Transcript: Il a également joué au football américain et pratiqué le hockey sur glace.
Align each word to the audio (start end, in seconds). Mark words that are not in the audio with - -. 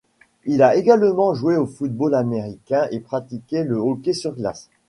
Il 0.45 0.63
a 0.63 0.75
également 0.77 1.35
joué 1.35 1.57
au 1.57 1.67
football 1.67 2.15
américain 2.15 2.87
et 2.89 2.99
pratiqué 3.01 3.63
le 3.63 3.75
hockey 3.75 4.13
sur 4.13 4.33
glace. 4.33 4.67